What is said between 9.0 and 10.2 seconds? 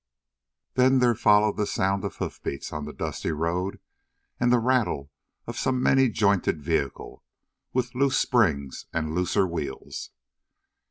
looser wheels.